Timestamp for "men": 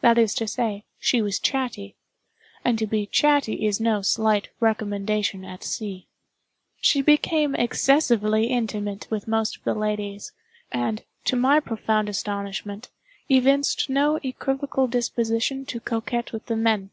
16.56-16.88